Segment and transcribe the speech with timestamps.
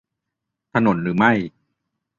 [0.73, 1.31] ถนนหรือไม่